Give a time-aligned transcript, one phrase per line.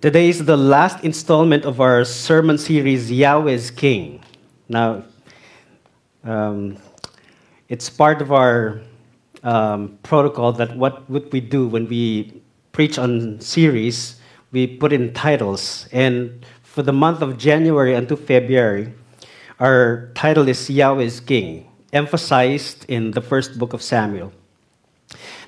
[0.00, 4.22] Today is the last installment of our sermon series, Yahweh is King.
[4.68, 5.02] Now,
[6.22, 6.78] um,
[7.68, 8.80] it's part of our
[9.42, 12.40] um, protocol that what would we do when we
[12.70, 14.20] preach on series,
[14.52, 15.88] we put in titles.
[15.90, 18.94] And for the month of January until February,
[19.58, 24.32] our title is Yahweh is King, emphasized in the first book of Samuel.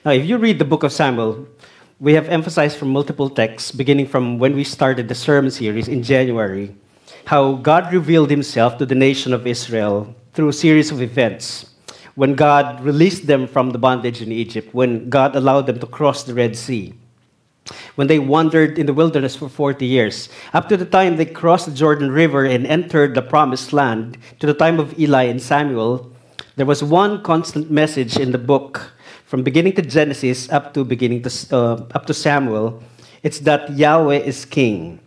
[0.05, 1.47] Now, if you read the book of Samuel,
[2.01, 6.03] we have emphasized from multiple texts, beginning from when we started the sermon series in
[6.03, 6.75] January,
[7.27, 11.67] how God revealed himself to the nation of Israel through a series of events.
[12.15, 16.23] When God released them from the bondage in Egypt, when God allowed them to cross
[16.25, 16.95] the Red Sea,
[17.97, 21.67] when they wandered in the wilderness for 40 years, up to the time they crossed
[21.67, 26.11] the Jordan River and entered the promised land, to the time of Eli and Samuel,
[26.57, 28.93] there was one constant message in the book
[29.31, 32.83] from beginning to Genesis up to beginning to uh, up to Samuel,
[33.23, 34.99] it's that Yahweh is king.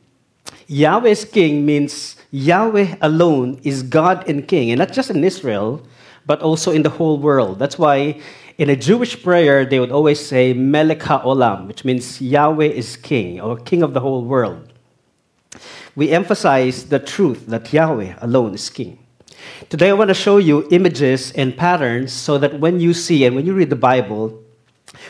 [0.68, 5.84] Yahweh is king means Yahweh alone is God and king, and not just in Israel,
[6.26, 7.60] but also in the whole world.
[7.60, 8.22] That's why
[8.58, 13.42] in a Jewish prayer they would always say Melech HaOlam, which means Yahweh is king
[13.42, 14.72] or king of the whole world.
[15.98, 19.03] We emphasize the truth that Yahweh alone is king.
[19.70, 23.36] Today, I want to show you images and patterns so that when you see and
[23.36, 24.42] when you read the Bible,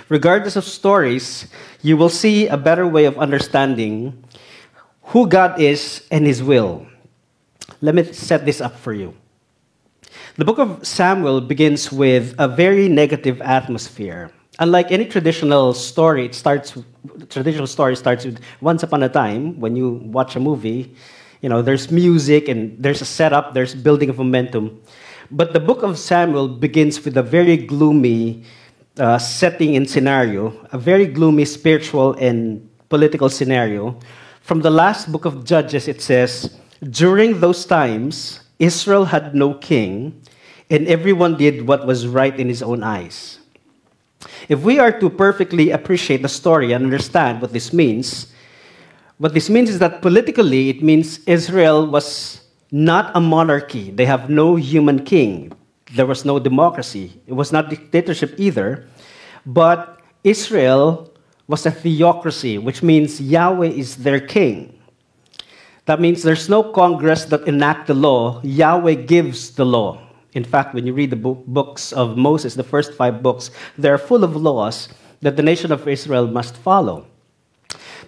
[0.10, 1.48] regardless of stories,
[1.82, 4.24] you will see a better way of understanding
[5.12, 6.88] who God is and His will.
[7.82, 9.14] Let me set this up for you.
[10.38, 14.32] The book of Samuel begins with a very negative atmosphere.
[14.60, 16.78] Unlike any traditional story, it starts
[17.30, 20.96] traditional story starts with once upon a time when you watch a movie
[21.44, 24.82] you know, there's music and there's a setup, there's building of momentum.
[25.30, 28.46] But the book of Samuel begins with a very gloomy
[28.98, 34.00] uh, setting and scenario, a very gloomy spiritual and political scenario.
[34.42, 36.58] From the last book of Judges, it says,
[36.90, 40.22] During those times, Israel had no king,
[40.70, 43.40] and everyone did what was right in his own eyes.
[44.48, 48.33] If we are to perfectly appreciate the story and understand what this means,
[49.18, 52.42] what this means is that politically, it means Israel was
[52.72, 53.92] not a monarchy.
[53.92, 55.54] They have no human king.
[55.94, 57.22] There was no democracy.
[57.28, 58.88] It was not dictatorship either.
[59.46, 61.12] But Israel
[61.48, 64.80] was a theocracy, which means Yahweh is their king.
[65.86, 68.42] That means there's no Congress that enact the law.
[68.44, 70.02] Yahweh gives the law.
[70.32, 74.24] In fact, when you read the books of Moses, the first five books, they're full
[74.24, 74.90] of laws
[75.22, 77.06] that the nation of Israel must follow.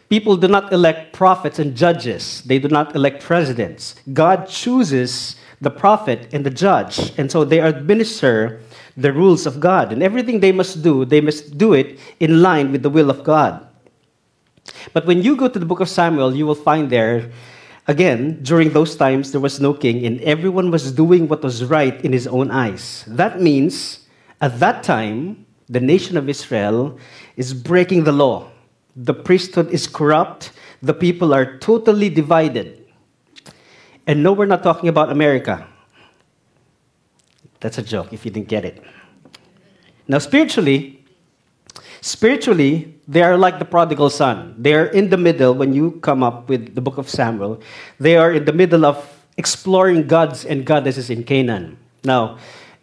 [0.09, 3.95] People do not elect prophets and judges, they do not elect presidents.
[4.13, 8.61] God chooses the prophet and the judge, and so they administer
[8.95, 9.91] the rules of God.
[9.91, 13.23] And everything they must do, they must do it in line with the will of
[13.23, 13.65] God.
[14.93, 17.31] But when you go to the book of Samuel, you will find there,
[17.87, 21.99] again, during those times, there was no king, and everyone was doing what was right
[22.05, 23.03] in his own eyes.
[23.07, 24.05] That means,
[24.39, 26.99] at that time, the nation of Israel
[27.37, 28.51] is breaking the law
[28.95, 30.51] the priesthood is corrupt,
[30.81, 32.85] the people are totally divided.
[34.07, 35.67] And no, we're not talking about America.
[37.59, 38.83] That's a joke if you didn't get it.
[40.07, 41.03] Now, spiritually,
[42.01, 44.55] spiritually, they are like the prodigal son.
[44.57, 47.61] They are in the middle when you come up with the book of Samuel.
[47.99, 48.97] They are in the middle of
[49.37, 51.77] exploring gods and goddesses in Canaan.
[52.03, 52.37] Now,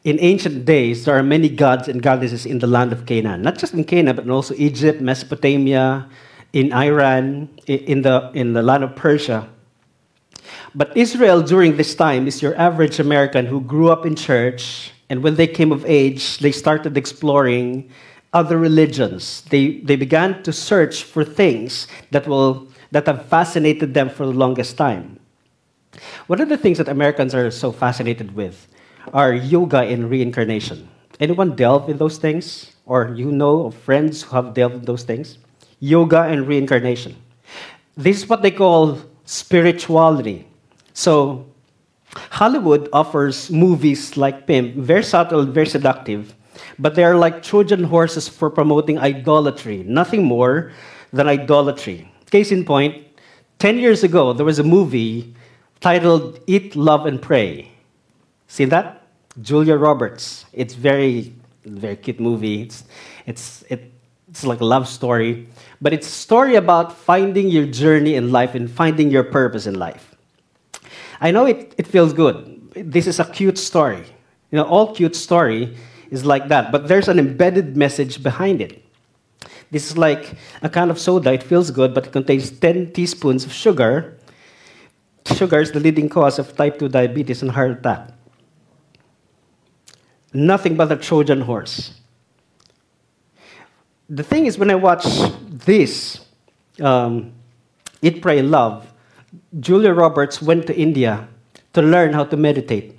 [0.05, 3.43] in ancient days, there are many gods and goddesses in the land of Canaan.
[3.43, 6.09] Not just in Canaan, but also Egypt, Mesopotamia,
[6.53, 9.49] in Iran, in the, in the land of Persia.
[10.75, 15.23] But Israel during this time is your average American who grew up in church, and
[15.23, 17.91] when they came of age, they started exploring
[18.33, 19.43] other religions.
[19.51, 24.33] They, they began to search for things that, will, that have fascinated them for the
[24.33, 25.21] longest time.
[26.27, 28.67] What are the things that Americans are so fascinated with?
[29.13, 30.89] Are yoga and reincarnation.
[31.21, 32.75] Anyone delve in those things?
[32.87, 35.39] Or you know of friends who have delved in those things?
[35.81, 37.17] Yoga and reincarnation.
[37.97, 40.47] This is what they call spirituality.
[40.95, 41.47] So,
[42.31, 46.35] Hollywood offers movies like Pimp, very subtle, very seductive,
[46.79, 50.73] but they are like Trojan horses for promoting idolatry, nothing more
[51.13, 52.11] than idolatry.
[52.31, 53.07] Case in point,
[53.59, 55.35] 10 years ago, there was a movie
[55.81, 57.72] titled Eat, Love, and Pray.
[58.53, 59.01] Seen that?
[59.41, 60.45] Julia Roberts.
[60.53, 61.33] It's very,
[61.65, 62.61] very cute movie.
[62.61, 62.85] It's,
[63.25, 63.91] it's, it,
[64.29, 65.49] it's like a love story,
[65.81, 69.79] but it's a story about finding your journey in life and finding your purpose in
[69.79, 70.15] life.
[71.23, 72.71] I know it, it feels good.
[72.75, 74.05] This is a cute story.
[74.51, 75.75] You know, all cute story
[76.11, 78.85] is like that, but there's an embedded message behind it.
[79.71, 81.33] This is like a kind of soda.
[81.33, 84.19] It feels good, but it contains 10 teaspoons of sugar.
[85.25, 88.11] Sugar is the leading cause of type 2 diabetes and heart attack.
[90.33, 91.95] Nothing but a Trojan horse.
[94.09, 95.05] The thing is, when I watch
[95.49, 96.21] this,
[96.81, 97.33] um,
[98.03, 98.93] Eat, Pray, Love,
[99.61, 101.29] Julia Roberts went to India
[101.73, 102.99] to learn how to meditate.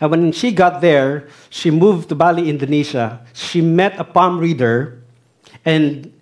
[0.00, 3.24] And when she got there, she moved to Bali, Indonesia.
[3.32, 5.02] She met a palm reader,
[5.64, 6.12] and,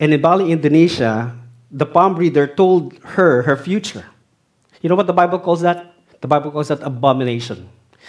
[0.00, 1.36] and in Bali, Indonesia,
[1.70, 4.04] the palm reader told her her future.
[4.80, 5.94] You know what the Bible calls that?
[6.20, 7.68] The Bible calls that abomination.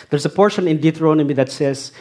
[0.09, 1.91] There's a portion in Deuteronomy that says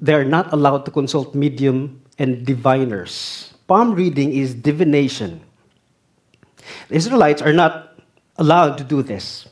[0.00, 3.54] they are not allowed to consult medium and diviners.
[3.66, 5.40] Palm reading is divination.
[6.88, 7.98] The Israelites are not
[8.36, 9.48] allowed to do this.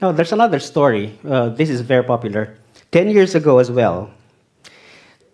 [0.00, 1.18] Now, there's another story.
[1.26, 2.56] Uh, this is very popular.
[2.90, 4.10] Ten years ago as well,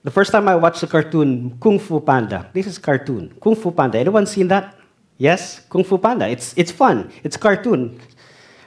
[0.02, 2.48] the first time I watched the cartoon Kung Fu Panda.
[2.52, 3.34] This is cartoon.
[3.40, 3.98] Kung Fu Panda.
[3.98, 4.76] Anyone seen that?
[5.18, 5.60] Yes?
[5.68, 6.28] Kung Fu Panda.
[6.28, 7.12] It's, it's fun.
[7.22, 8.00] It's cartoon.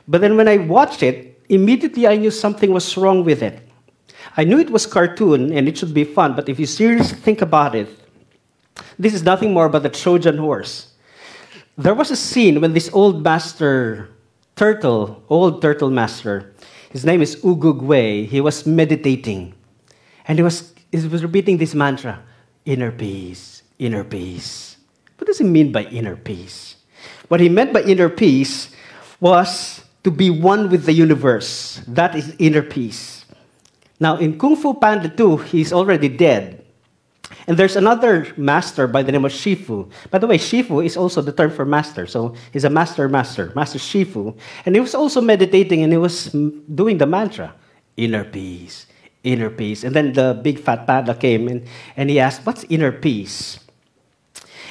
[0.08, 3.68] But then when I watched it, immediately I knew something was wrong with it.
[4.38, 7.42] I knew it was cartoon and it should be fun, but if you seriously think
[7.42, 7.88] about it,
[8.98, 10.94] this is nothing more but a Trojan horse.
[11.78, 14.10] There was a scene when this old master
[14.56, 16.54] turtle, old turtle master,
[16.90, 19.54] his name is Oogway, he was meditating.
[20.28, 22.22] And he was, he was repeating this mantra
[22.66, 24.78] inner peace, inner peace.
[25.18, 26.76] What does he mean by inner peace?
[27.28, 28.70] What he meant by inner peace
[29.20, 31.82] was to be one with the universe.
[31.88, 33.26] That is inner peace.
[34.00, 36.64] Now, in Kung Fu Panda 2, he's already dead.
[37.48, 39.90] And there's another master by the name of Shifu.
[40.12, 42.08] By the way, Shifu is also the term for master.
[42.08, 44.38] So he's a master master, Master Shifu.
[44.66, 46.32] And he was also meditating and he was
[46.74, 47.54] doing the mantra
[47.98, 48.88] inner peace,
[49.24, 49.84] inner peace.
[49.84, 51.66] And then the big fat panda came and,
[51.98, 53.60] and he asked, What's inner peace?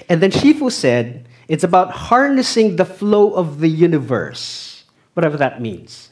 [0.08, 4.71] And then Shifu said, It's about harnessing the flow of the universe,
[5.14, 6.10] whatever that means.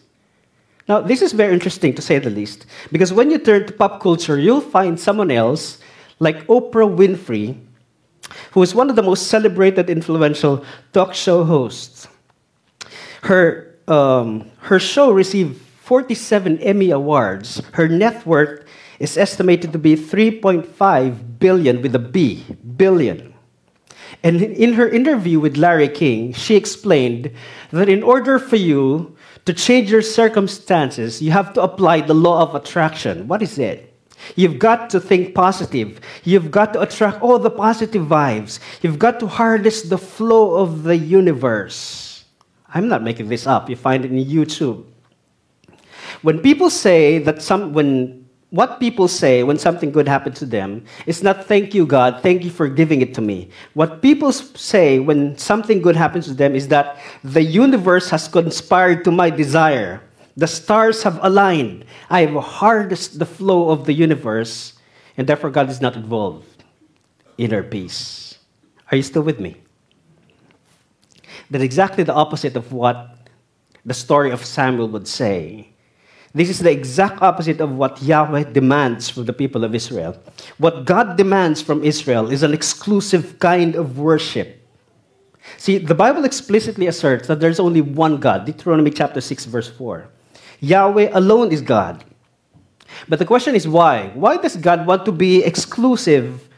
[0.89, 4.01] Now, this is very interesting to say the least, because when you turn to pop
[4.01, 5.79] culture, you'll find someone else
[6.19, 7.59] like Oprah Winfrey,
[8.53, 12.09] who is one of the most celebrated, influential talk show hosts.
[13.23, 17.63] Her, um, her show received 47 Emmy Awards.
[17.73, 18.65] Her net worth
[18.99, 22.45] is estimated to be 3.5 billion with a B,
[22.77, 23.30] billion.
[24.23, 27.31] And in her interview with Larry King, she explained
[27.71, 29.17] that in order for you
[29.47, 33.29] to change your circumstances, you have to apply the law of attraction.
[33.29, 33.87] What is it?
[34.37, 36.01] You've got to think positive.
[36.25, 38.61] You've got to attract all the positive vibes.
[38.83, 42.25] You've got to harness the flow of the universe.
[42.73, 43.71] I'm not making this up.
[43.71, 44.85] You find it in YouTube.
[46.23, 48.20] When people say that some, when
[48.51, 52.43] what people say when something good happens to them is not thank you, God, thank
[52.43, 53.49] you for giving it to me.
[53.75, 59.05] What people say when something good happens to them is that the universe has conspired
[59.05, 60.03] to my desire.
[60.37, 61.85] The stars have aligned.
[62.09, 64.75] I have harnessed the flow of the universe,
[65.17, 66.65] and therefore God is not involved.
[67.39, 68.39] Inner peace.
[68.91, 69.57] Are you still with me?
[71.51, 73.17] That's exactly the opposite of what
[73.85, 75.69] the story of Samuel would say.
[76.33, 80.17] This is the exact opposite of what Yahweh demands from the people of Israel.
[80.59, 84.57] What God demands from Israel is an exclusive kind of worship.
[85.57, 90.09] See, the Bible explicitly asserts that there's only one God, Deuteronomy chapter 6, verse 4.
[90.61, 92.05] Yahweh alone is God.
[93.09, 94.11] But the question is why?
[94.15, 96.49] Why does God want to be exclusive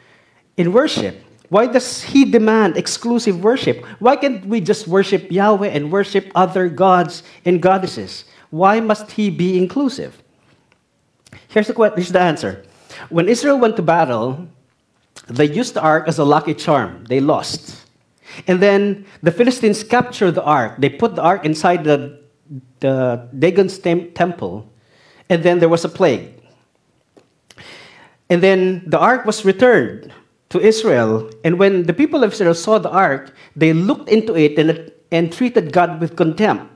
[0.57, 1.23] in worship?
[1.49, 3.85] Why does He demand exclusive worship?
[4.01, 8.25] Why can't we just worship Yahweh and worship other gods and goddesses?
[8.53, 10.23] Why must He be inclusive?
[11.49, 12.63] Here's the, here's the answer.
[13.09, 14.47] When Israel went to battle,
[15.27, 17.05] they used the ark as a lucky charm.
[17.09, 17.87] They lost.
[18.47, 20.77] And then the Philistines captured the ark.
[20.79, 22.21] They put the ark inside the
[22.81, 24.69] the Dagon's temple,
[25.31, 26.29] and then there was a plague.
[28.29, 30.13] And then the ark was returned
[30.51, 31.31] to Israel.
[31.45, 35.33] And when the people of Israel saw the ark, they looked into it and, and
[35.33, 36.69] treated God with contempt.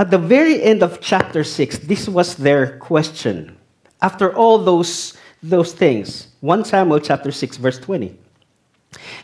[0.00, 3.54] At the very end of chapter 6, this was their question.
[4.00, 8.16] After all those, those things, 1 Samuel chapter 6, verse 20.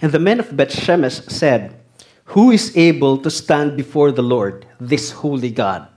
[0.03, 1.81] And the men of Beth Shemesh said,
[2.27, 5.89] who is able to stand before the Lord, this holy God?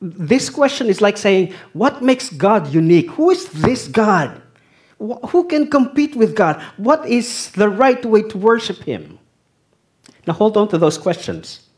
[0.00, 3.10] This question is like saying, What makes God unique?
[3.10, 4.40] Who is this God?
[5.00, 6.62] Who can compete with God?
[6.76, 9.18] What is the right way to worship Him?
[10.28, 11.71] Now hold on to those questions.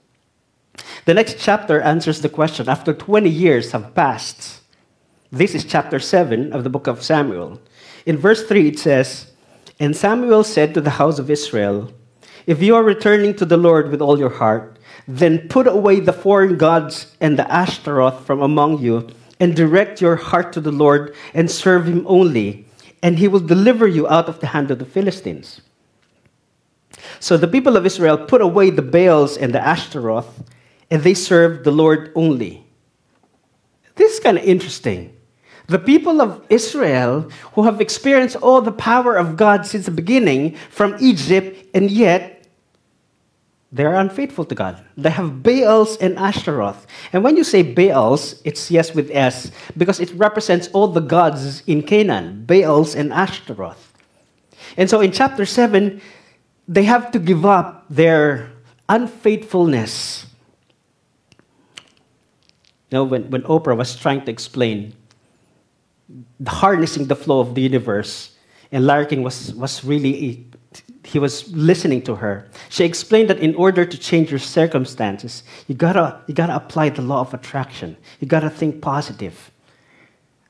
[1.04, 4.60] The next chapter answers the question after 20 years have passed.
[5.30, 7.60] This is chapter 7 of the book of Samuel.
[8.06, 9.32] In verse 3, it says,
[9.80, 11.92] And Samuel said to the house of Israel,
[12.46, 16.12] If you are returning to the Lord with all your heart, then put away the
[16.12, 19.08] foreign gods and the Ashtaroth from among you,
[19.40, 22.66] and direct your heart to the Lord and serve him only,
[23.02, 25.60] and he will deliver you out of the hand of the Philistines.
[27.20, 30.42] So the people of Israel put away the Baals and the Ashtaroth,
[30.94, 32.64] and they served the Lord only.
[33.96, 35.10] This is kind of interesting.
[35.66, 40.54] The people of Israel who have experienced all the power of God since the beginning
[40.70, 42.46] from Egypt, and yet
[43.72, 44.84] they're unfaithful to God.
[44.96, 46.86] They have Baals and Ashtaroth.
[47.12, 51.64] And when you say Baals, it's yes with S, because it represents all the gods
[51.66, 53.92] in Canaan Baals and Ashtaroth.
[54.76, 56.00] And so in chapter 7,
[56.68, 58.52] they have to give up their
[58.88, 60.26] unfaithfulness.
[62.94, 64.94] You know, when, when Oprah was trying to explain
[66.38, 68.36] the harnessing the flow of the universe.
[68.70, 70.46] And Larry King was, was really,
[71.02, 72.48] he was listening to her.
[72.68, 77.02] She explained that in order to change your circumstances, you gotta, you gotta apply the
[77.02, 77.96] law of attraction.
[78.20, 79.50] You gotta think positive.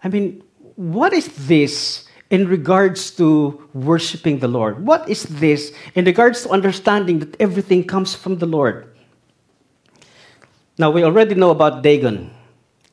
[0.03, 0.43] I mean,
[0.77, 4.85] what is this in regards to worshiping the Lord?
[4.85, 8.94] What is this in regards to understanding that everything comes from the Lord?
[10.77, 12.31] Now, we already know about Dagon.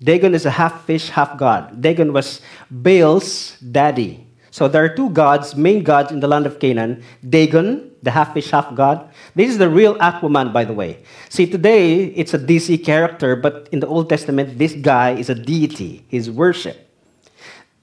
[0.02, 1.82] Dagon is a half fish, half god.
[1.82, 4.26] Dagon was Baal's daddy.
[4.52, 8.34] So there are two gods, main gods in the land of Canaan Dagon, the half
[8.34, 9.10] fish, half god.
[9.34, 11.04] This is the real Aquaman, by the way.
[11.30, 15.36] See, today it's a DC character, but in the Old Testament, this guy is a
[15.36, 16.90] deity, he's worship.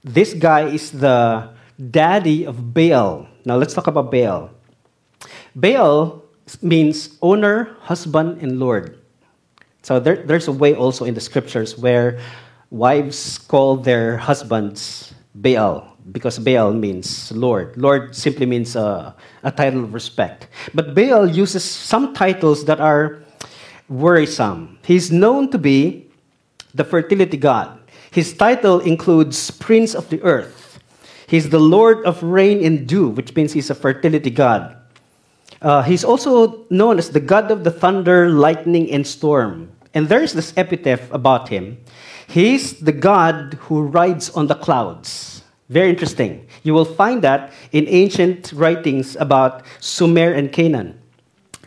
[0.03, 1.49] This guy is the
[1.89, 3.27] daddy of Baal.
[3.45, 4.51] Now let's talk about Baal.
[5.55, 6.21] Baal
[6.61, 8.98] means owner, husband, and lord.
[9.81, 12.19] So there, there's a way also in the scriptures where
[12.69, 17.77] wives call their husbands Baal because Baal means Lord.
[17.77, 20.47] Lord simply means a, a title of respect.
[20.73, 23.19] But Baal uses some titles that are
[23.87, 24.79] worrisome.
[24.83, 26.07] He's known to be
[26.73, 27.79] the fertility god.
[28.11, 30.79] His title includes Prince of the Earth.
[31.27, 34.77] He's the Lord of rain and dew, which means he's a fertility god.
[35.61, 39.71] Uh, he's also known as the God of the thunder, lightning, and storm.
[39.93, 41.77] And there's this epitaph about him.
[42.27, 45.41] He's the God who rides on the clouds.
[45.69, 46.47] Very interesting.
[46.63, 50.99] You will find that in ancient writings about Sumer and Canaan.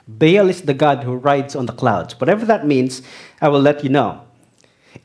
[0.08, 2.18] Baal is the God who rides on the clouds.
[2.20, 3.02] Whatever that means,
[3.40, 4.22] I will let you know.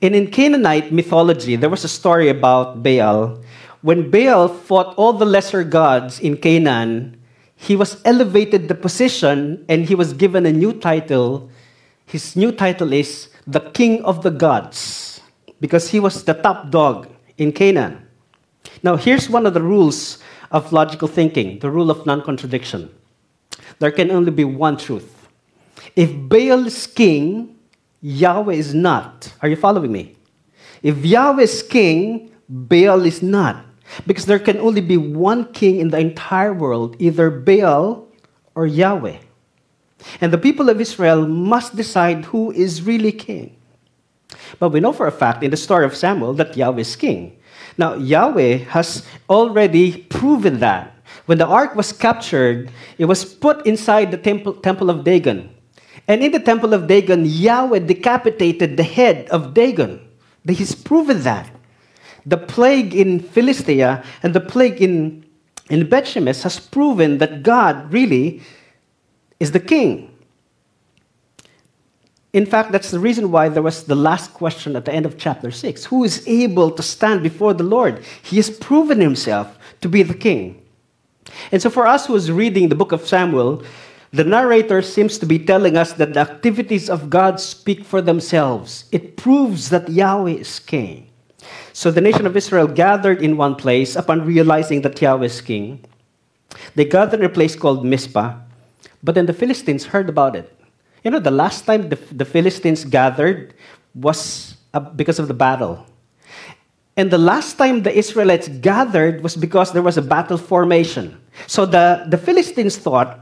[0.02, 3.40] And in Canaanite mythology, there was a story about Baal.
[3.82, 7.17] When Baal fought all the lesser gods in Canaan,
[7.58, 11.50] he was elevated the position and he was given a new title.
[12.06, 15.20] His new title is the King of the Gods
[15.60, 18.08] because he was the top dog in Canaan.
[18.84, 20.20] Now, here's one of the rules
[20.52, 22.94] of logical thinking the rule of non contradiction.
[23.80, 25.28] There can only be one truth.
[25.96, 27.58] If Baal is king,
[28.02, 29.34] Yahweh is not.
[29.42, 30.16] Are you following me?
[30.84, 33.66] If Yahweh is king, Baal is not.
[34.06, 38.08] Because there can only be one king in the entire world, either Baal
[38.56, 39.18] or Yahweh.
[40.22, 43.56] And the people of Israel must decide who is really king.
[44.60, 47.38] But we know for a fact in the story of Samuel that Yahweh is king.
[47.78, 50.94] Now, Yahweh has already proven that.
[51.26, 55.50] When the ark was captured, it was put inside the temple, temple of Dagon.
[56.08, 60.02] And in the temple of Dagon, Yahweh decapitated the head of Dagon.
[60.48, 61.52] He's proven that
[62.28, 65.26] the plague in Philistia and the plague in,
[65.70, 68.42] in Bethshemesh has proven that God really
[69.40, 70.14] is the king.
[72.34, 75.18] In fact, that's the reason why there was the last question at the end of
[75.18, 78.04] chapter 6 Who is able to stand before the Lord?
[78.22, 80.62] He has proven himself to be the king.
[81.52, 83.64] And so, for us who is reading the book of Samuel,
[84.12, 88.86] the narrator seems to be telling us that the activities of God speak for themselves.
[88.92, 91.08] It proves that Yahweh is king.
[91.74, 95.86] So the nation of Israel gathered in one place upon realizing that Yahweh is king.
[96.76, 98.36] They gathered in a place called Mizpah,
[99.04, 100.54] but then the Philistines heard about it.
[101.04, 103.54] You know, the last time the, the Philistines gathered
[103.94, 105.86] was uh, because of the battle.
[106.98, 111.16] And the last time the Israelites gathered was because there was a battle formation.
[111.46, 113.20] So the, the Philistines thought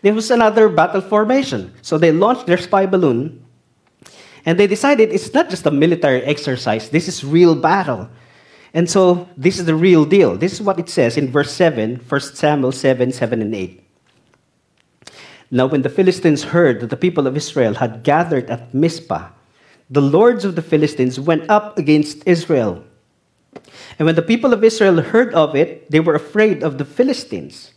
[0.00, 1.74] there was another battle formation.
[1.82, 3.41] So they launched their spy balloon
[4.44, 8.08] and they decided it's not just a military exercise, this is real battle.
[8.74, 10.36] And so this is the real deal.
[10.36, 13.84] This is what it says in verse 7, 1 Samuel 7, 7 and 8.
[15.50, 19.28] Now, when the Philistines heard that the people of Israel had gathered at Mizpah,
[19.90, 22.82] the lords of the Philistines went up against Israel.
[23.98, 27.72] And when the people of Israel heard of it, they were afraid of the Philistines.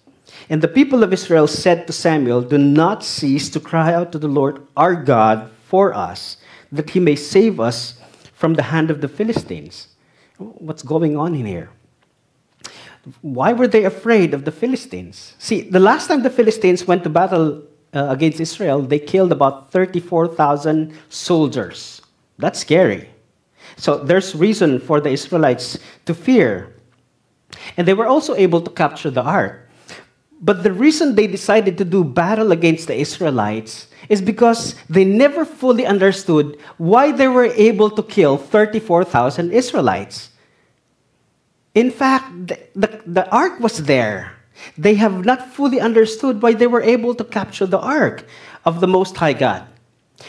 [0.50, 4.20] And the people of Israel said to Samuel, Do not cease to cry out to
[4.20, 6.38] the Lord our God for us,
[6.76, 8.00] that he may save us
[8.34, 9.88] from the hand of the Philistines.
[10.38, 11.70] What's going on in here?
[13.22, 15.36] Why were they afraid of the Philistines?
[15.38, 17.64] See, the last time the Philistines went to battle
[17.94, 22.02] uh, against Israel, they killed about 34,000 soldiers.
[22.38, 23.10] That's scary.
[23.78, 26.76] So there's reason for the Israelites to fear.
[27.78, 29.65] And they were also able to capture the ark.
[30.42, 35.46] But the reason they decided to do battle against the Israelites is because they never
[35.46, 40.30] fully understood why they were able to kill 34,000 Israelites.
[41.74, 44.34] In fact, the, the, the, ark was there.
[44.78, 48.26] They have not fully understood why they were able to capture the ark
[48.64, 49.68] of the Most High God.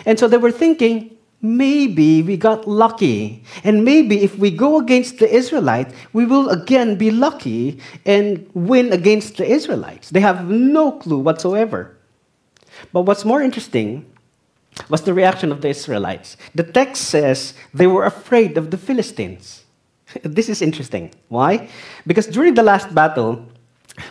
[0.04, 3.42] And so they were thinking, maybe we got lucky.
[3.64, 8.92] And maybe if we go against the Israelites, we will again be lucky and win
[8.92, 10.10] against the Israelites.
[10.10, 11.96] They have no clue whatsoever.
[12.92, 14.06] But what's more interesting
[14.88, 16.36] was the reaction of the Israelites.
[16.54, 19.64] The text says they were afraid of the Philistines.
[20.22, 21.12] this is interesting.
[21.28, 21.68] Why?
[22.06, 23.46] Because during the last battle,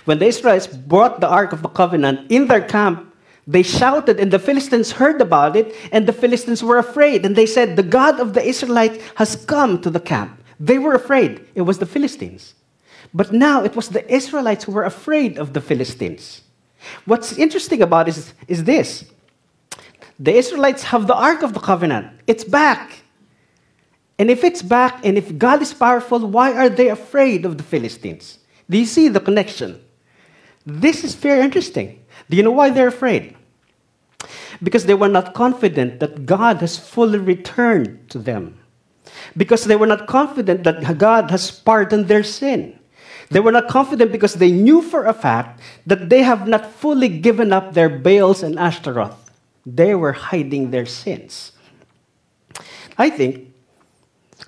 [0.05, 3.13] when the Israelites brought the Ark of the Covenant in their camp,
[3.47, 7.25] they shouted, and the Philistines heard about it, and the Philistines were afraid.
[7.25, 10.41] And they said, The God of the Israelites has come to the camp.
[10.59, 11.45] They were afraid.
[11.53, 12.55] It was the Philistines.
[13.13, 16.41] But now it was the Israelites who were afraid of the Philistines.
[17.05, 19.05] What's interesting about it is, is this
[20.19, 23.01] the Israelites have the Ark of the Covenant, it's back.
[24.17, 27.63] And if it's back, and if God is powerful, why are they afraid of the
[27.63, 28.39] Philistines?
[28.69, 29.81] Do you see the connection?
[30.65, 32.04] This is very interesting.
[32.29, 33.35] Do you know why they're afraid?
[34.63, 38.59] Because they were not confident that God has fully returned to them.
[39.37, 42.79] Because they were not confident that God has pardoned their sin.
[43.29, 47.09] They were not confident because they knew for a fact that they have not fully
[47.09, 49.31] given up their Baals and Ashtaroth.
[49.65, 51.51] They were hiding their sins.
[52.97, 53.51] I think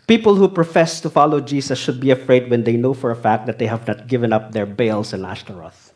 [0.05, 3.45] people who profess to follow Jesus should be afraid when they know for a fact
[3.47, 5.86] that they have not given up their Baals and Ashtaroth.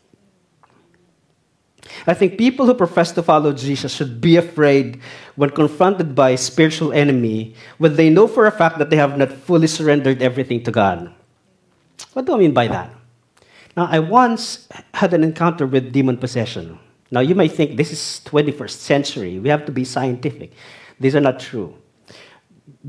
[2.06, 5.00] I think people who profess to follow Jesus should be afraid
[5.36, 9.18] when confronted by a spiritual enemy when they know for a fact that they have
[9.18, 11.12] not fully surrendered everything to God.
[12.12, 12.90] What do I mean by that?
[13.76, 16.78] Now, I once had an encounter with demon possession.
[17.10, 19.38] Now, you may think this is 21st century.
[19.38, 20.52] We have to be scientific.
[21.00, 21.74] These are not true.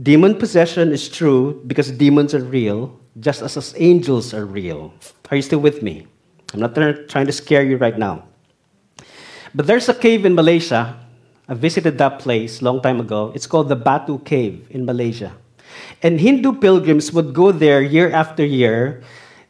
[0.01, 4.93] Demon possession is true because demons are real, just as, angels are real.
[5.29, 6.07] Are you still with me?
[6.53, 6.75] I'm not
[7.09, 8.23] trying to scare you right now.
[9.55, 10.97] But there's a cave in Malaysia.
[11.47, 13.31] I visited that place long time ago.
[13.35, 15.33] It's called the Batu Cave in Malaysia.
[16.01, 19.03] And Hindu pilgrims would go there year after year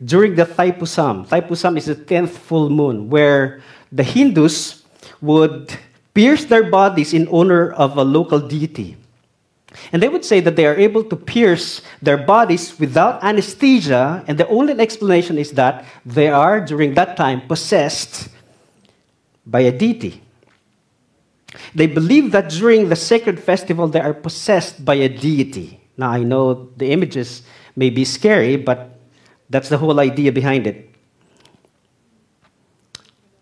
[0.03, 1.27] during the Thaipusam.
[1.27, 3.61] Thaipusam is the 10th full moon, where
[3.91, 4.83] the Hindus
[5.21, 5.71] would
[6.13, 8.97] pierce their bodies in honor of a local deity.
[9.91, 14.37] And they would say that they are able to pierce their bodies without anesthesia, and
[14.37, 18.29] the only explanation is that they are, during that time, possessed
[19.45, 20.21] by a deity.
[21.75, 25.82] They believe that during the sacred festival, they are possessed by a deity.
[25.97, 27.43] Now, I know the images
[27.75, 28.99] may be scary, but
[29.49, 30.89] that's the whole idea behind it.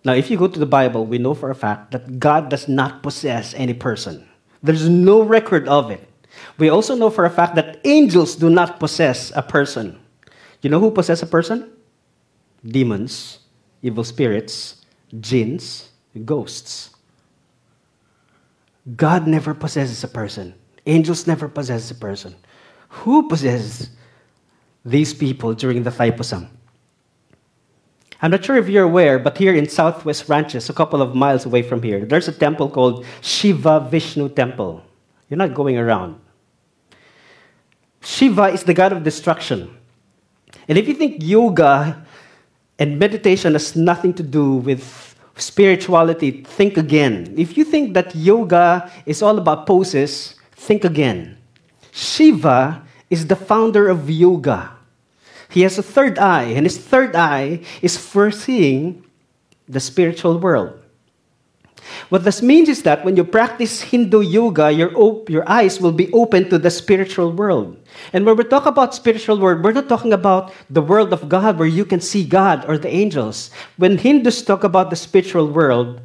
[0.03, 2.67] Now, if you go to the Bible, we know for a fact that God does
[2.67, 4.27] not possess any person.
[4.63, 6.07] There's no record of it.
[6.57, 9.99] We also know for a fact that angels do not possess a person.
[10.61, 11.71] You know who possess a person?
[12.65, 13.39] Demons,
[13.81, 14.83] evil spirits,
[15.19, 16.91] jinns, ghosts.
[18.95, 20.53] God never possesses a person.
[20.85, 22.35] Angels never possess a person.
[22.89, 23.89] Who possesses
[24.83, 26.49] these people during the Thaipusam?
[28.21, 31.45] I'm not sure if you're aware, but here in Southwest Ranches, a couple of miles
[31.45, 34.83] away from here, there's a temple called Shiva Vishnu Temple.
[35.29, 36.19] You're not going around.
[38.01, 39.75] Shiva is the god of destruction.
[40.67, 42.05] And if you think yoga
[42.77, 47.33] and meditation has nothing to do with spirituality, think again.
[47.37, 51.37] If you think that yoga is all about poses, Think again.
[51.91, 54.77] Shiva is the founder of yoga.
[55.49, 59.03] He has a third eye, and his third eye is foreseeing
[59.67, 60.80] the spiritual world.
[62.09, 65.91] What this means is that when you practice Hindu yoga, your, op- your eyes will
[65.91, 67.77] be open to the spiritual world.
[68.13, 71.57] And when we talk about spiritual world, we're not talking about the world of God
[71.57, 73.51] where you can see God or the angels.
[73.77, 76.01] When Hindus talk about the spiritual world,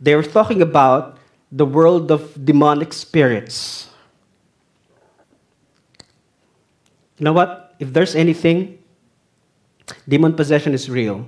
[0.00, 1.18] they're talking about
[1.52, 3.88] the world of demonic spirits.
[7.18, 7.66] You know what?
[7.78, 8.78] if there's anything,
[10.08, 11.26] demon possession is real.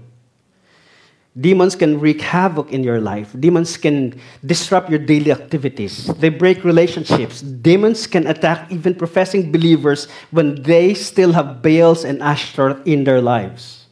[1.40, 3.35] Demons can wreak havoc in your life.
[3.38, 6.07] Demons can disrupt your daily activities.
[6.18, 7.42] They break relationships.
[7.42, 13.20] Demons can attack even professing believers when they still have Baals and Ashtaroth in their
[13.20, 13.87] lives.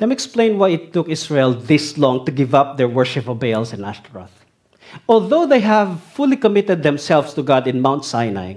[0.00, 3.38] Let me explain why it took Israel this long to give up their worship of
[3.38, 4.32] Baals and Ashtaroth.
[5.06, 8.54] Although they have fully committed themselves to God in Mount Sinai,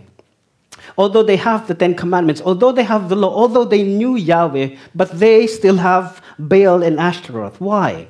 [0.97, 4.75] although they have the Ten Commandments, although they have the law, although they knew Yahweh,
[4.95, 7.59] but they still have Baal and Ashtaroth.
[7.59, 8.07] Why?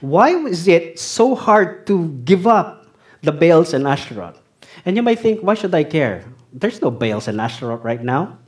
[0.00, 2.86] Why is it so hard to give up
[3.22, 4.40] the Baals and Ashtaroth?
[4.84, 6.24] And you might think, why should I care?
[6.52, 8.38] There's no Baals and Ashtaroth right now.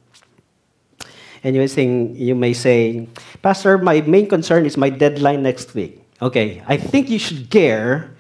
[1.45, 3.09] And you may, say, you may say,
[3.43, 6.03] Pastor, my main concern is my deadline next week.
[6.21, 8.17] Okay, I think you should care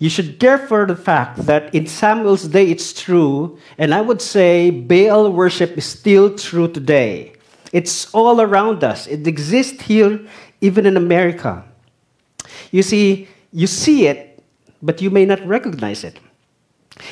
[0.00, 4.22] you should care for the fact that in Samuel's day it's true, and I would
[4.22, 7.34] say Baal worship is still true today.
[7.72, 10.20] It's all around us, it exists here,
[10.60, 11.64] even in America.
[12.70, 14.42] You see, you see it,
[14.82, 16.18] but you may not recognize it.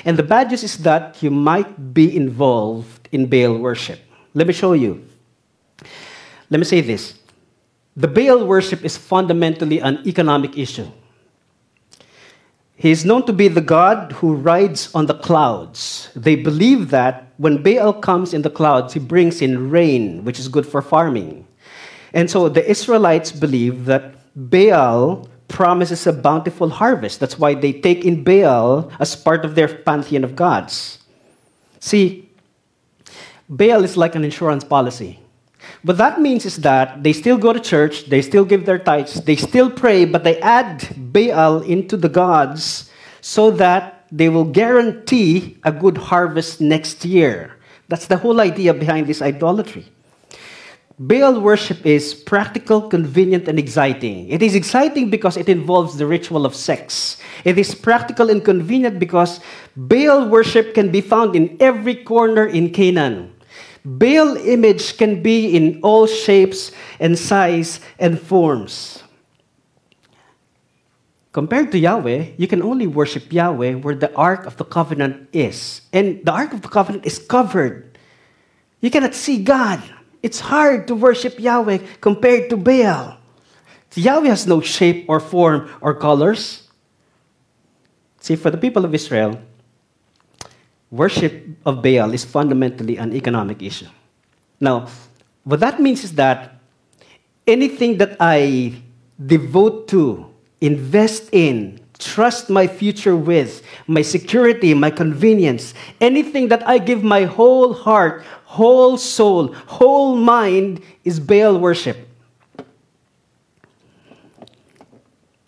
[0.04, 4.00] And the bad news is that you might be involved in Baal worship.
[4.34, 5.06] Let me show you.
[6.50, 7.18] Let me say this
[7.96, 10.86] the Baal worship is fundamentally an economic issue.
[12.76, 16.10] He is known to be the God who rides on the clouds.
[16.14, 20.48] They believe that when Baal comes in the clouds, he brings in rain, which is
[20.48, 21.46] good for farming.
[22.12, 27.20] And so the Israelites believe that Baal promises a bountiful harvest.
[27.20, 30.98] That's why they take in Baal as part of their pantheon of gods.
[31.80, 32.28] See,
[33.48, 35.20] Baal is like an insurance policy.
[35.82, 39.22] What that means is that they still go to church, they still give their tithes,
[39.22, 45.58] they still pray, but they add Baal into the gods so that they will guarantee
[45.64, 47.56] a good harvest next year.
[47.88, 49.86] That's the whole idea behind this idolatry.
[51.00, 54.28] Baal worship is practical, convenient, and exciting.
[54.28, 57.18] It is exciting because it involves the ritual of sex.
[57.44, 59.38] It is practical and convenient because
[59.76, 63.32] Baal worship can be found in every corner in Canaan.
[63.84, 69.04] Baal image can be in all shapes and size and forms.
[71.38, 75.82] Compared to Yahweh, you can only worship Yahweh where the Ark of the Covenant is.
[75.92, 77.96] And the Ark of the Covenant is covered.
[78.80, 79.78] You cannot see God.
[80.20, 83.18] It's hard to worship Yahweh compared to Baal.
[83.94, 86.66] Yahweh has no shape or form or colors.
[88.18, 89.38] See, for the people of Israel,
[90.90, 93.86] worship of Baal is fundamentally an economic issue.
[94.58, 94.88] Now,
[95.44, 96.58] what that means is that
[97.46, 98.82] anything that I
[99.24, 100.27] devote to,
[100.60, 107.24] invest in, trust my future with, my security, my convenience, anything that I give my
[107.24, 111.96] whole heart, whole soul, whole mind is Baal worship.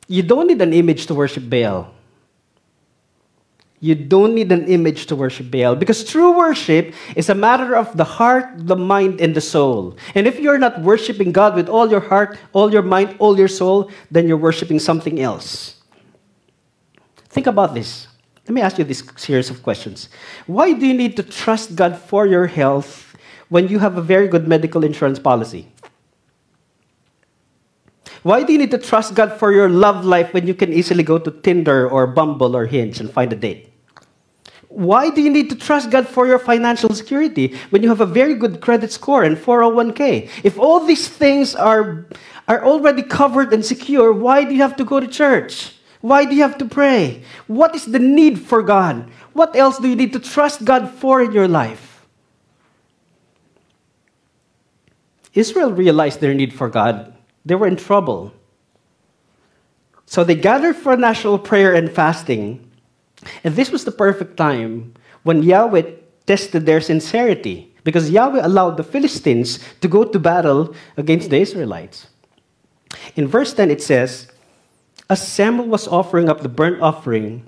[0.08, 1.94] You don't need an image to worship Baal.
[3.80, 7.96] You don't need an image to worship Baal because true worship is a matter of
[7.96, 9.96] the heart, the mind, and the soul.
[10.14, 13.48] And if you're not worshiping God with all your heart, all your mind, all your
[13.48, 15.80] soul, then you're worshiping something else.
[17.30, 18.06] Think about this.
[18.44, 20.10] Let me ask you this series of questions.
[20.46, 23.16] Why do you need to trust God for your health
[23.48, 25.72] when you have a very good medical insurance policy?
[28.22, 31.02] Why do you need to trust God for your love life when you can easily
[31.02, 33.69] go to Tinder or Bumble or Hinge and find a date?
[34.70, 38.06] Why do you need to trust God for your financial security when you have a
[38.06, 40.30] very good credit score and 401k?
[40.44, 42.06] If all these things are,
[42.46, 45.74] are already covered and secure, why do you have to go to church?
[46.02, 47.24] Why do you have to pray?
[47.48, 49.10] What is the need for God?
[49.32, 52.06] What else do you need to trust God for in your life?
[55.34, 57.12] Israel realized their need for God.
[57.44, 58.32] They were in trouble.
[60.06, 62.69] So they gathered for national prayer and fasting.
[63.44, 65.82] And this was the perfect time when Yahweh
[66.26, 72.08] tested their sincerity because Yahweh allowed the Philistines to go to battle against the Israelites.
[73.16, 74.28] In verse 10, it says,
[75.08, 77.46] As Samuel was offering up the burnt offering,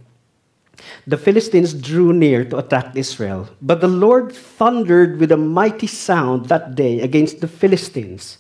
[1.06, 3.48] the Philistines drew near to attack Israel.
[3.61, 8.38] But the Lord thundered with a mighty sound that day against the Philistines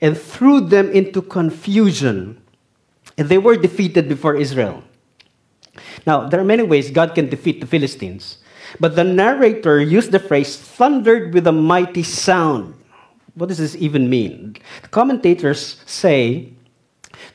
[0.00, 2.40] and threw them into confusion,
[3.16, 4.82] and they were defeated before Israel.
[6.06, 8.38] Now, there are many ways God can defeat the Philistines,
[8.78, 12.74] but the narrator used the phrase thundered with a mighty sound.
[13.34, 14.56] What does this even mean?
[14.82, 16.52] The commentators say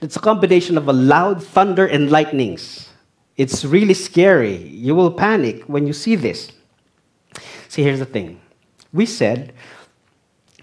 [0.02, 2.90] it's a combination of a loud thunder and lightnings.
[3.38, 4.56] It's really scary.
[4.56, 6.52] You will panic when you see this.
[7.68, 8.40] See, here's the thing
[8.92, 9.54] we said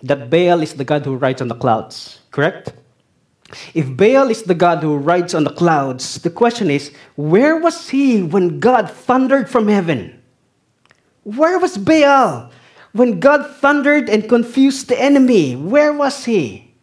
[0.03, 2.73] that Baal is the God who rides on the clouds, correct?
[3.75, 7.91] If Baal is the God who rides on the clouds, the question is where was
[7.91, 10.21] he when God thundered from heaven?
[11.23, 12.51] Where was Baal
[12.93, 15.55] when God thundered and confused the enemy?
[15.55, 16.75] Where was he?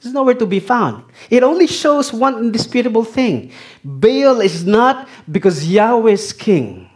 [0.00, 1.04] He's nowhere to be found.
[1.28, 3.52] It only shows one indisputable thing
[3.84, 6.88] Baal is not because Yahweh is king.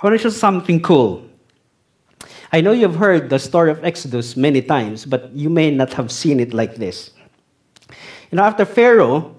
[0.00, 1.24] I want to show something cool.
[2.54, 6.12] I know you've heard the story of Exodus many times, but you may not have
[6.12, 7.10] seen it like this.
[8.30, 9.34] You know, after Pharaoh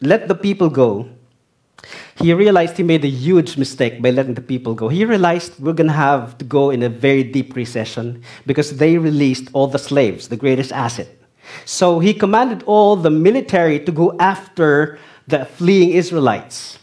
[0.00, 1.06] let the people go,
[2.16, 4.88] he realized he made a huge mistake by letting the people go.
[4.88, 8.96] He realized we're going to have to go in a very deep recession because they
[8.96, 11.08] released all the slaves, the greatest asset.
[11.66, 14.98] So he commanded all the military to go after
[15.28, 16.78] the fleeing Israelites.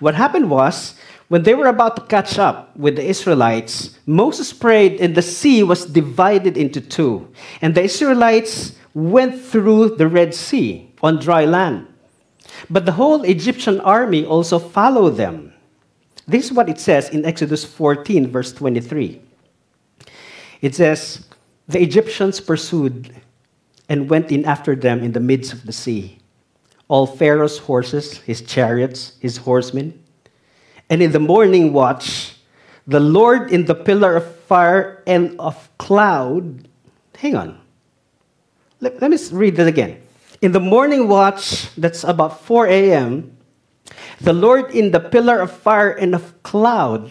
[0.00, 0.96] What happened was
[1.32, 5.62] when they were about to catch up with the Israelites, Moses prayed, and the sea
[5.62, 7.26] was divided into two.
[7.62, 11.86] And the Israelites went through the Red Sea on dry land.
[12.68, 15.54] But the whole Egyptian army also followed them.
[16.28, 19.18] This is what it says in Exodus 14, verse 23.
[20.60, 21.26] It says,
[21.66, 23.10] The Egyptians pursued
[23.88, 26.18] and went in after them in the midst of the sea.
[26.88, 30.01] All Pharaoh's horses, his chariots, his horsemen,
[30.92, 32.36] and in the morning watch,
[32.86, 36.68] the Lord in the pillar of fire and of cloud.
[37.16, 37.58] Hang on.
[38.78, 40.02] Let, let me read that again.
[40.42, 43.34] In the morning watch, that's about 4 a.m.,
[44.20, 47.10] the Lord in the pillar of fire and of cloud.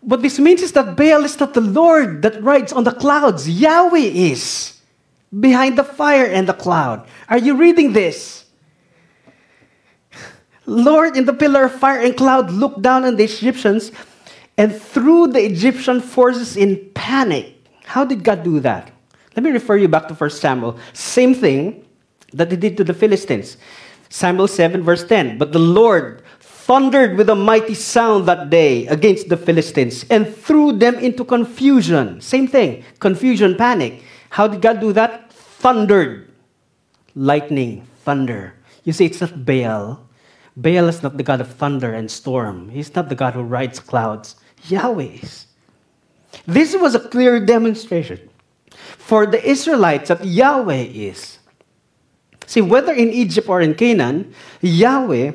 [0.00, 3.46] What this means is that Baal is not the Lord that rides on the clouds.
[3.46, 4.80] Yahweh is
[5.38, 7.06] behind the fire and the cloud.
[7.28, 8.41] Are you reading this?
[10.72, 13.92] Lord, in the pillar of fire and cloud, looked down on the Egyptians
[14.56, 17.56] and threw the Egyptian forces in panic.
[17.84, 18.90] How did God do that?
[19.36, 20.78] Let me refer you back to 1 Samuel.
[20.92, 21.84] Same thing
[22.32, 23.56] that he did to the Philistines.
[24.08, 25.36] Samuel 7, verse 10.
[25.36, 30.72] But the Lord thundered with a mighty sound that day against the Philistines and threw
[30.72, 32.20] them into confusion.
[32.20, 34.02] Same thing confusion, panic.
[34.30, 35.32] How did God do that?
[35.32, 36.30] Thundered.
[37.14, 38.54] Lightning, thunder.
[38.84, 40.00] You see, it's not Baal,
[40.56, 42.68] Baal is not the God of thunder and storm.
[42.68, 44.36] He's not the God who rides clouds.
[44.68, 45.46] Yahweh is.
[46.46, 48.28] This was a clear demonstration
[48.98, 51.38] for the Israelites that Yahweh is.
[52.46, 55.32] See, whether in Egypt or in Canaan, Yahweh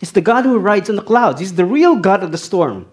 [0.00, 1.40] is the God who rides on the clouds.
[1.40, 2.86] He's the real God of the storm.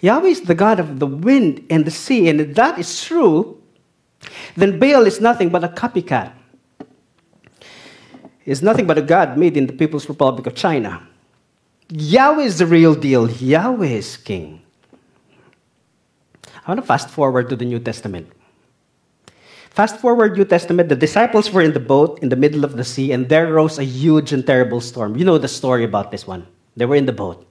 [0.00, 3.60] Yahweh is the God of the wind and the sea, and if that is true,
[4.56, 6.32] then Baal is nothing but a copycat
[8.44, 11.06] is nothing but a God made in the People's Republic of China.
[11.88, 13.30] Yahweh is the real deal.
[13.30, 14.62] Yahweh is king.
[16.66, 18.30] I want to fast forward to the New Testament.
[19.70, 22.84] Fast forward New Testament, the disciples were in the boat in the middle of the
[22.84, 25.16] sea, and there rose a huge and terrible storm.
[25.16, 26.46] You know the story about this one.
[26.76, 27.44] They were in the boat,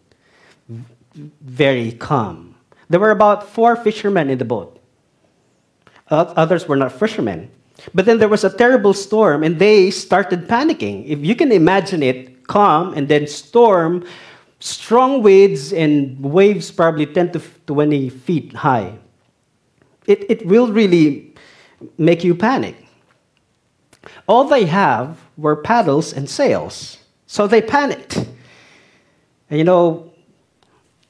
[1.15, 2.55] very calm.
[2.89, 4.79] There were about four fishermen in the boat.
[6.09, 7.51] Others were not fishermen.
[7.93, 11.07] But then there was a terrible storm, and they started panicking.
[11.07, 14.05] If you can imagine it, calm and then storm,
[14.59, 18.97] strong winds and waves probably 10 to 20 feet high.
[20.07, 21.33] It, it will really
[21.97, 22.75] make you panic.
[24.27, 26.97] All they have were paddles and sails.
[27.27, 28.17] So they panicked.
[29.49, 30.11] And you know,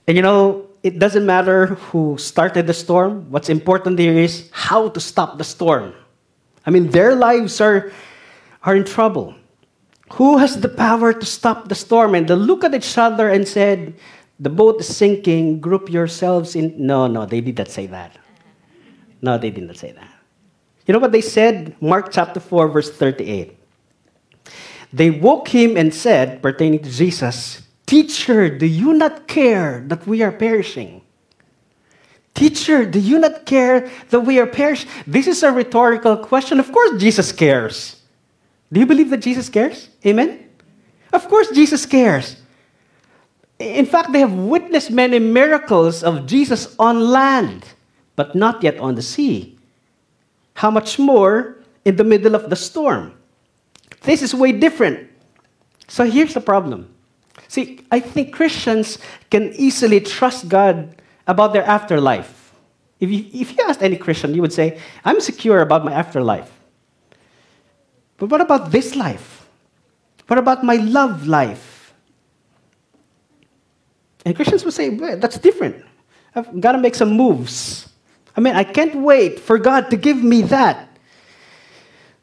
[0.07, 3.31] and you know, it doesn't matter who started the storm.
[3.31, 5.93] What's important here is how to stop the storm.
[6.65, 7.91] I mean, their lives are,
[8.63, 9.35] are in trouble.
[10.13, 12.15] Who has the power to stop the storm?
[12.15, 13.95] And they look at each other and said,
[14.39, 16.73] The boat is sinking, group yourselves in.
[16.77, 18.17] No, no, they did not say that.
[19.21, 20.13] No, they did not say that.
[20.85, 21.75] You know what they said?
[21.81, 23.57] Mark chapter 4, verse 38.
[24.91, 30.21] They woke him and said, pertaining to Jesus, Teacher, do you not care that we
[30.21, 31.01] are perishing?
[32.33, 34.87] Teacher, do you not care that we are perished?
[35.05, 36.59] This is a rhetorical question.
[36.59, 38.01] Of course, Jesus cares.
[38.71, 39.89] Do you believe that Jesus cares?
[40.05, 40.49] Amen?
[41.11, 42.37] Of course, Jesus cares.
[43.59, 47.65] In fact, they have witnessed many miracles of Jesus on land,
[48.15, 49.57] but not yet on the sea.
[50.55, 53.13] How much more in the middle of the storm?
[54.01, 55.07] This is way different.
[55.87, 56.89] So here's the problem.
[57.47, 58.97] See, I think Christians
[59.29, 60.95] can easily trust God
[61.27, 62.53] about their afterlife.
[62.99, 66.49] If you, if you asked any Christian, you would say, I'm secure about my afterlife.
[68.17, 69.45] But what about this life?
[70.27, 71.93] What about my love life?
[74.25, 75.83] And Christians would say, well, that's different.
[76.35, 77.89] I've got to make some moves.
[78.35, 80.89] I mean, I can't wait for God to give me that.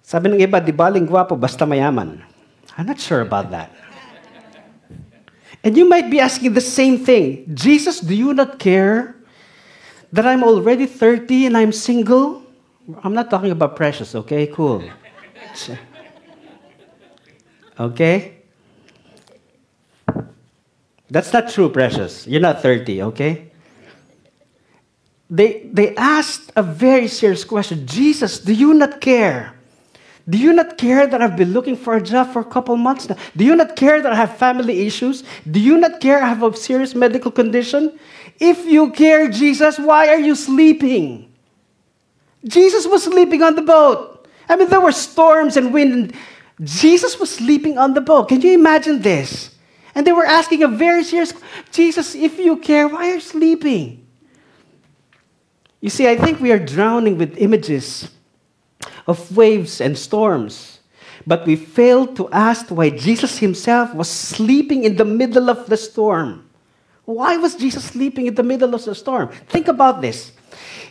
[0.03, 2.19] Sabi ng iba, di baling gwapo, basta mayaman.
[2.77, 3.71] I'm not sure about that.
[5.63, 7.45] And you might be asking the same thing.
[7.55, 9.15] Jesus, do you not care
[10.13, 12.43] that I'm already 30 and I'm single?
[13.05, 14.47] I'm not talking about precious, okay?
[14.47, 14.85] Cool.
[17.81, 18.37] Okay?
[21.11, 22.27] That's not true, precious.
[22.27, 23.51] You're not 30, okay?
[25.31, 29.55] They, they asked a very serious question Jesus, do you not care?
[30.29, 33.09] Do you not care that I've been looking for a job for a couple months
[33.09, 33.17] now?
[33.37, 35.25] Do you not care that I have family issues?
[35.51, 37.99] Do you not care I have a serious medical condition?
[38.39, 41.33] If you care, Jesus, why are you sleeping?
[42.45, 44.29] Jesus was sleeping on the boat.
[44.49, 45.93] I mean, there were storms and wind.
[45.93, 46.15] And
[46.63, 48.29] Jesus was sleeping on the boat.
[48.29, 49.55] Can you imagine this?
[49.95, 51.33] And they were asking a very serious
[51.73, 54.07] Jesus, if you care, why are you sleeping?
[55.81, 58.11] You see, I think we are drowning with images
[59.07, 60.81] of waves and storms.
[61.27, 65.77] But we fail to ask why Jesus himself was sleeping in the middle of the
[65.77, 66.49] storm.
[67.05, 69.29] Why was Jesus sleeping in the middle of the storm?
[69.49, 70.33] Think about this.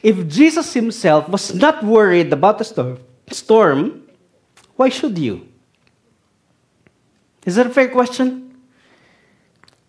[0.03, 2.99] If Jesus himself was not worried about the
[3.31, 4.03] storm,
[4.75, 5.47] why should you?
[7.45, 8.57] Is that a fair question?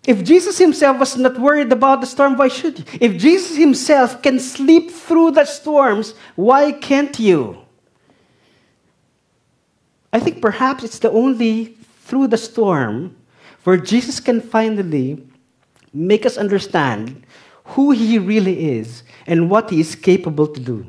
[0.06, 2.84] If Jesus himself was not worried about the storm, why should you?
[3.00, 7.59] If Jesus himself can sleep through the storms, why can't you?
[10.12, 13.16] I think perhaps it's the only through the storm
[13.64, 15.24] where Jesus can finally
[15.92, 17.24] make us understand
[17.64, 20.86] who he really is and what he is capable to do.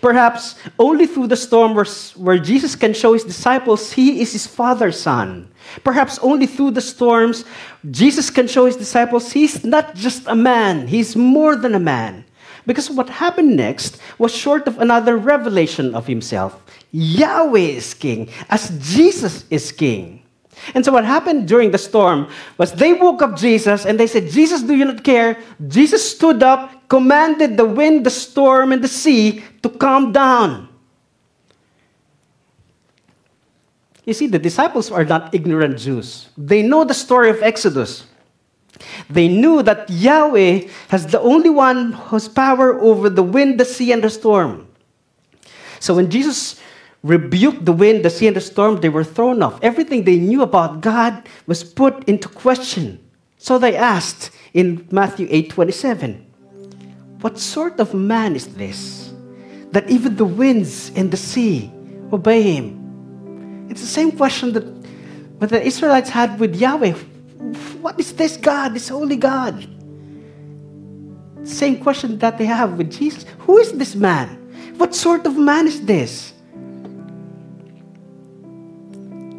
[0.00, 1.84] Perhaps only through the storm where,
[2.16, 5.50] where Jesus can show his disciples he is his Father's Son.
[5.84, 7.44] Perhaps only through the storms
[7.90, 12.24] Jesus can show his disciples he's not just a man, he's more than a man.
[12.66, 16.60] Because what happened next was short of another revelation of himself.
[16.90, 20.22] Yahweh is king, as Jesus is king.
[20.74, 24.30] And so what happened during the storm was they woke up Jesus and they said,
[24.30, 25.38] Jesus, do you not care?
[25.68, 30.68] Jesus stood up, commanded the wind, the storm, and the sea to calm down.
[34.04, 36.30] You see, the disciples are not ignorant Jews.
[36.38, 38.06] They know the story of Exodus.
[39.08, 43.92] They knew that Yahweh has the only one who's power over the wind, the sea,
[43.92, 44.66] and the storm.
[45.80, 46.60] So when Jesus
[47.02, 49.58] rebuked the wind, the sea, and the storm, they were thrown off.
[49.62, 53.00] Everything they knew about God was put into question.
[53.38, 56.26] So they asked in Matthew 8 27,
[57.20, 59.12] What sort of man is this
[59.72, 61.70] that even the winds and the sea
[62.12, 63.66] obey him?
[63.70, 64.64] It's the same question that,
[65.40, 66.94] that the Israelites had with Yahweh.
[67.86, 69.62] What is this God, this holy God?
[71.44, 73.24] Same question that they have with Jesus.
[73.46, 74.26] Who is this man?
[74.76, 76.32] What sort of man is this?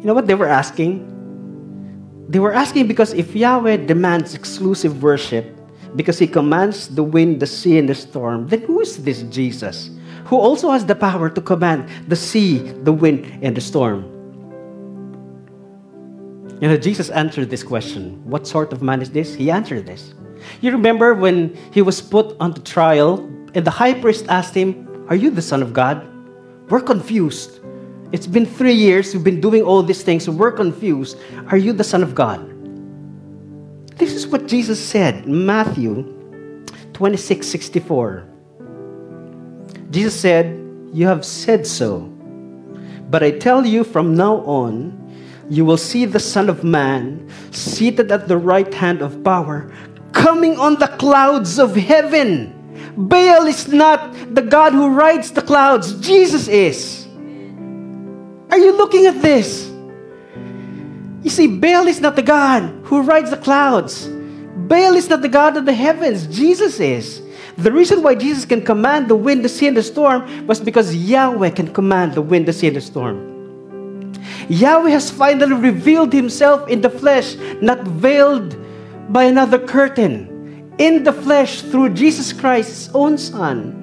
[0.00, 1.04] know what they were asking?
[2.30, 5.44] They were asking because if Yahweh demands exclusive worship,
[5.94, 9.90] because he commands the wind, the sea, and the storm, then who is this Jesus
[10.24, 14.17] who also has the power to command the sea, the wind, and the storm?
[16.60, 19.34] You know, Jesus answered this question What sort of man is this?
[19.34, 20.14] He answered this.
[20.60, 23.20] You remember when he was put on the trial
[23.54, 26.06] and the high priest asked him, Are you the Son of God?
[26.68, 27.60] We're confused.
[28.10, 31.18] It's been three years, you've been doing all these things, we're confused.
[31.48, 32.40] Are you the Son of God?
[33.96, 36.14] This is what Jesus said Matthew
[36.92, 38.24] 26 64.
[39.90, 40.58] Jesus said,
[40.92, 42.00] You have said so.
[43.10, 45.07] But I tell you from now on,
[45.50, 49.72] you will see the Son of Man seated at the right hand of power,
[50.12, 52.54] coming on the clouds of heaven.
[52.96, 57.06] Baal is not the God who rides the clouds, Jesus is.
[58.50, 59.68] Are you looking at this?
[61.22, 64.08] You see, Baal is not the God who rides the clouds.
[64.68, 66.26] Baal is not the God of the heavens.
[66.26, 67.22] Jesus is.
[67.56, 70.94] The reason why Jesus can command the wind, the sea, and the storm was because
[70.94, 73.27] Yahweh can command the wind, the sea, and the storm.
[74.48, 78.56] Yahweh has finally revealed himself in the flesh, not veiled
[79.12, 80.74] by another curtain.
[80.78, 83.74] In the flesh, through Jesus Christ, his own Son.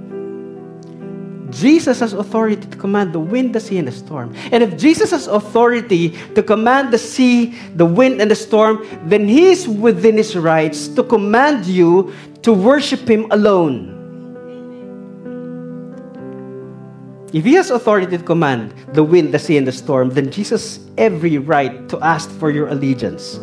[1.52, 4.34] Jesus has authority to command the wind, the sea, and the storm.
[4.52, 9.28] And if Jesus has authority to command the sea, the wind, and the storm, then
[9.28, 13.95] he is within his rights to command you to worship him alone.
[17.36, 20.78] If he has authority to command the wind, the sea, and the storm, then Jesus
[20.78, 23.42] has every right to ask for your allegiance.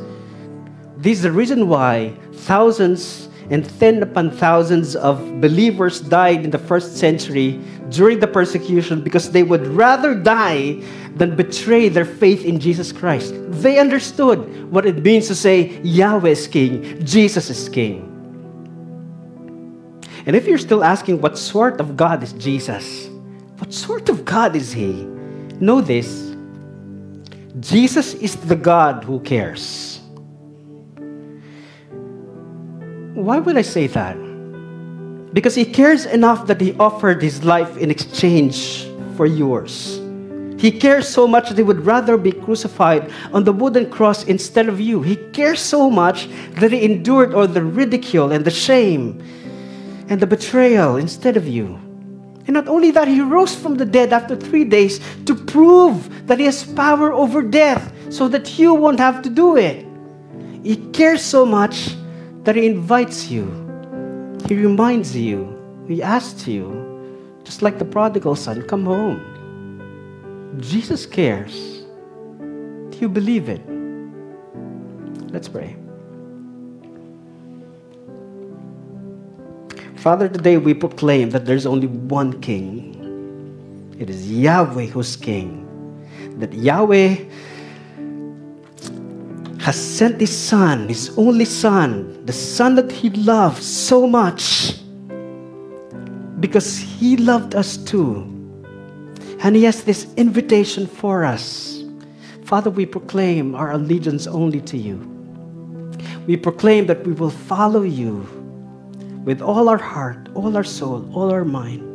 [0.97, 6.59] This is the reason why thousands and ten upon thousands of believers died in the
[6.59, 10.81] first century during the persecution because they would rather die
[11.17, 13.35] than betray their faith in Jesus Christ.
[13.61, 18.09] They understood what it means to say, Yahweh is king, Jesus is king.
[20.25, 23.12] And if you're still asking what sort of God is Jesus,
[23.63, 25.07] what sort of God is he?
[25.63, 26.35] Know this
[27.61, 30.01] Jesus is the God who cares.
[33.15, 34.19] Why would I say that?
[35.33, 40.01] Because he cares enough that he offered his life in exchange for yours.
[40.59, 44.69] He cares so much that he would rather be crucified on the wooden cross instead
[44.69, 45.03] of you.
[45.03, 46.27] He cares so much
[46.59, 49.23] that he endured all the ridicule and the shame
[50.09, 51.79] and the betrayal instead of you.
[52.47, 56.39] And not only that, he rose from the dead after three days to prove that
[56.39, 59.87] he has power over death so that you won't have to do it.
[60.63, 61.97] He cares so much
[62.45, 63.47] that he invites you,
[64.49, 69.21] he reminds you, he asks you, just like the prodigal son, come home.
[70.59, 71.85] Jesus cares.
[72.91, 73.63] Do you believe it?
[75.33, 75.82] Let's pray.
[80.03, 83.95] Father, today we proclaim that there's only one king.
[84.01, 85.63] It is Yahweh who's king.
[86.41, 87.19] That Yahweh
[89.61, 94.75] has sent his son, his only son, the son that he loved so much
[96.41, 98.27] because he loved us too.
[99.39, 101.85] And he has this invitation for us.
[102.43, 104.99] Father, we proclaim our allegiance only to you.
[106.27, 108.42] We proclaim that we will follow you
[109.25, 111.89] with all our heart, all our soul, all our mind.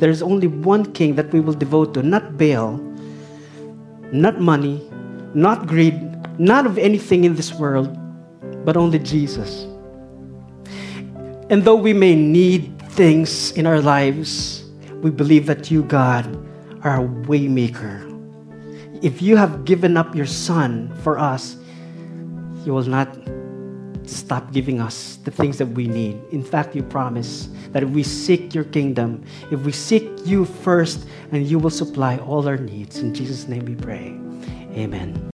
[0.00, 2.76] There is only one king that we will devote to, not Baal,
[4.12, 4.80] not money,
[5.34, 5.94] not greed,
[6.38, 7.96] not of anything in this world,
[8.64, 9.64] but only Jesus.
[11.48, 14.64] And though we may need things in our lives,
[15.02, 16.26] we believe that you, God,
[16.82, 18.04] are a waymaker.
[19.02, 21.56] If you have given up your son for us,
[22.64, 23.14] you will not
[24.06, 26.20] stop giving us the things that we need.
[26.30, 31.06] In fact, you promise that if we seek your kingdom, if we seek you first,
[31.32, 32.98] and you will supply all our needs.
[32.98, 34.14] In Jesus' name we pray.
[34.76, 35.16] Amen.